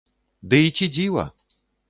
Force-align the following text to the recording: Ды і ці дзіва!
Ды 0.53 0.61
і 0.69 0.73
ці 0.79 0.89
дзіва! 0.95 1.27